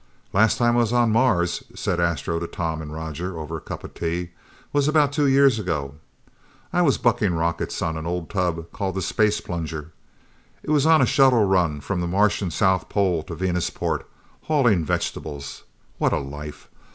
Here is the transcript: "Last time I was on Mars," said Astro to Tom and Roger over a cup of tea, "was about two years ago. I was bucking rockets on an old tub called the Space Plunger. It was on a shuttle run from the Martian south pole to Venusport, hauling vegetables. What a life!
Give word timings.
"Last 0.33 0.57
time 0.57 0.77
I 0.77 0.79
was 0.79 0.91
on 0.93 1.11
Mars," 1.11 1.63
said 1.75 1.99
Astro 1.99 2.39
to 2.39 2.47
Tom 2.47 2.81
and 2.81 2.91
Roger 2.91 3.37
over 3.37 3.55
a 3.57 3.61
cup 3.61 3.83
of 3.83 3.93
tea, 3.93 4.31
"was 4.73 4.87
about 4.87 5.11
two 5.13 5.27
years 5.27 5.59
ago. 5.59 5.93
I 6.73 6.81
was 6.81 6.97
bucking 6.97 7.35
rockets 7.35 7.79
on 7.83 7.95
an 7.97 8.07
old 8.07 8.27
tub 8.27 8.71
called 8.71 8.95
the 8.95 9.03
Space 9.03 9.39
Plunger. 9.41 9.91
It 10.63 10.71
was 10.71 10.87
on 10.87 11.03
a 11.03 11.05
shuttle 11.05 11.45
run 11.45 11.81
from 11.81 12.01
the 12.01 12.07
Martian 12.07 12.49
south 12.49 12.89
pole 12.89 13.21
to 13.21 13.35
Venusport, 13.35 14.07
hauling 14.45 14.83
vegetables. 14.83 15.65
What 15.99 16.13
a 16.13 16.17
life! 16.19 16.67